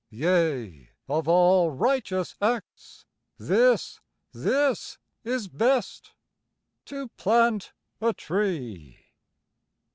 Yea, 0.09 0.89
of 1.07 1.27
all 1.27 1.69
righteous 1.69 2.33
acts, 2.41 3.05
this, 3.37 3.99
this 4.33 4.97
is 5.23 5.47
best, 5.47 6.13
To 6.85 7.09
plant 7.09 7.71
a 8.01 8.11
tree. 8.11 8.99